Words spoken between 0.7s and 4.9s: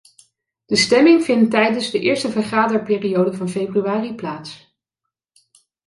stemming vindt tijdens de eerste vergaderperiode van februari plaats.